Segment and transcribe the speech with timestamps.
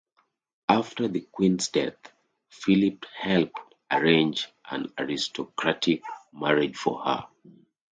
[0.67, 2.11] After the queen's death,
[2.49, 6.01] Philip helped arrange an aristocratic
[6.33, 7.27] marriage for her.